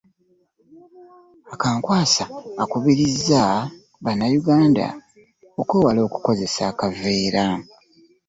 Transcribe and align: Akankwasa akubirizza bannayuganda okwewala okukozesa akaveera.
Akankwasa 1.53 2.23
akubirizza 2.63 3.41
bannayuganda 4.03 4.85
okwewala 5.61 5.99
okukozesa 6.07 6.61
akaveera. 6.71 7.45